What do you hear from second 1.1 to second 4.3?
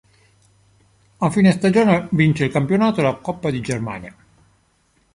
A fine stagione vince il campionato e la coppa di Germania.